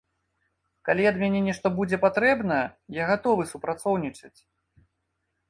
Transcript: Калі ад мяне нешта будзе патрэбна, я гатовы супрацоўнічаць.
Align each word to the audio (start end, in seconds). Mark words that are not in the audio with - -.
Калі 0.87 1.03
ад 1.09 1.19
мяне 1.23 1.41
нешта 1.47 1.71
будзе 1.75 1.99
патрэбна, 2.07 2.57
я 3.01 3.11
гатовы 3.11 3.47
супрацоўнічаць. 3.53 4.35